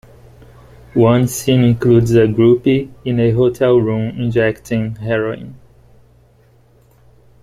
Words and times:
One 0.95 1.27
scene 1.27 1.63
includes 1.63 2.15
a 2.15 2.25
groupie 2.25 2.91
in 3.05 3.19
a 3.19 3.29
hotel 3.33 3.77
room 3.77 4.19
injecting 4.19 4.95
heroin. 4.95 5.59